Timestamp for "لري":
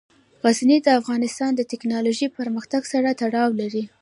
3.61-3.83